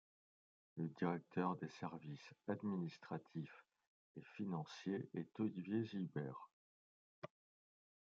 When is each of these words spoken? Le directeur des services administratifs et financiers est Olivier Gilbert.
Le 0.77 0.87
directeur 0.97 1.57
des 1.57 1.69
services 1.79 2.33
administratifs 2.47 3.63
et 4.15 4.23
financiers 4.35 5.07
est 5.13 5.39
Olivier 5.39 5.85
Gilbert. 5.85 6.49